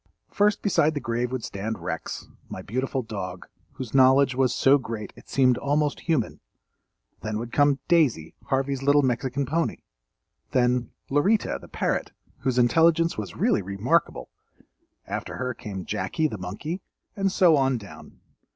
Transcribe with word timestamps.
First 0.31 0.63
beside 0.63 0.95
the 0.95 0.99
grave 0.99 1.31
would 1.31 1.43
stand 1.43 1.77
Rex, 1.77 2.27
my 2.49 2.63
beautiful 2.63 3.03
dog, 3.03 3.47
whose 3.73 3.93
knowledge 3.93 4.33
was 4.33 4.51
so 4.51 4.79
great 4.79 5.13
it 5.15 5.29
seemed 5.29 5.59
almost 5.59 5.99
human; 5.99 6.39
then 7.21 7.37
would 7.37 7.51
come 7.51 7.77
"Daisy," 7.87 8.33
Harvey's 8.45 8.81
little 8.81 9.03
Mexican 9.03 9.45
pony; 9.45 9.77
then 10.53 10.89
"Lorita," 11.11 11.59
the 11.61 11.67
parrot, 11.67 12.13
whose 12.39 12.57
intelligence 12.57 13.15
was 13.15 13.35
really 13.37 13.61
remarkable; 13.61 14.31
after 15.05 15.35
her 15.37 15.53
came 15.53 15.85
"Jackie," 15.85 16.27
the 16.27 16.39
monkey, 16.39 16.81
and 17.15 17.31
so 17.31 17.55
on 17.55 17.77
down. 17.77 18.21